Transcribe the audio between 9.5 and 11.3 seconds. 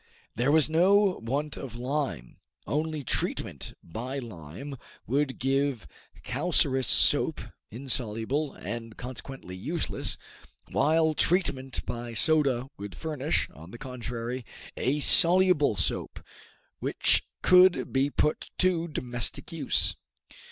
useless, while